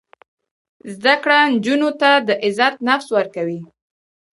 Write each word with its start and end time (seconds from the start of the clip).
زده 0.95 1.15
کړه 1.23 1.39
نجونو 1.53 1.89
ته 2.01 2.11
د 2.27 2.29
عزت 2.45 2.75
نفس 2.89 3.07
ورکوي. 3.17 3.59